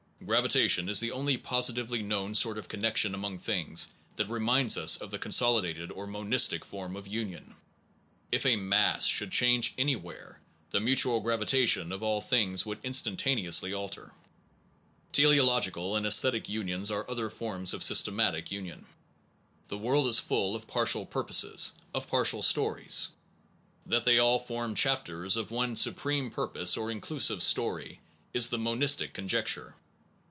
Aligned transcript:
Gravitation 0.23 0.87
is 0.87 0.99
the 0.99 1.11
only 1.11 1.35
positively 1.35 2.01
known 2.03 2.35
sort 2.35 2.57
of 2.59 2.67
connection 2.69 3.15
among 3.15 3.39
things 3.39 3.91
that 4.17 4.29
reminds 4.29 4.77
us 4.77 4.95
of 4.97 5.09
the 5.09 5.17
consolidated 5.19 5.91
or 5.91 6.05
monistic 6.05 6.63
form 6.63 6.95
of 6.95 7.07
union. 7.07 7.55
If 8.31 8.45
a 8.45 8.55
mass 8.55 9.07
should 9.07 9.31
change 9.31 9.73
any 9.79 9.95
where, 9.95 10.39
the 10.69 10.79
mutual 10.79 11.21
gravitation 11.21 11.91
of 11.91 12.03
all 12.03 12.21
things 12.21 12.65
would 12.67 12.77
instantaneously 12.83 13.73
alter. 13.73 14.13
Teleological 15.11 15.95
and 15.95 16.05
aesthetic 16.05 16.47
unions 16.47 16.91
are 16.91 17.09
other 17.09 17.31
forms 17.31 17.73
of 17.73 17.83
systematic 17.83 18.51
union. 18.51 18.85
The 19.69 19.77
world 19.79 20.05
is 20.07 20.19
full 20.19 20.49
Unity 20.51 20.57
of 20.57 20.61
o 20.61 20.65
f 20.69 20.73
partial 20.73 21.05
purposes, 21.07 21.71
of 21.95 22.07
partial 22.07 22.43
stories. 22.43 23.07
purpose, 23.07 23.13
meaning 23.87 23.97
That 23.97 24.03
they 24.05 24.19
all 24.19 24.37
form 24.39 24.75
chapters 24.75 25.35
of 25.35 25.49
one 25.51 25.75
supreme 25.75 26.29
purpose 26.29 26.77
and 26.77 26.91
inclusive 26.91 27.41
story 27.41 27.99
is 28.33 28.49
the 28.51 28.59
monistic 28.59 29.13
conjecture. 29.13 29.73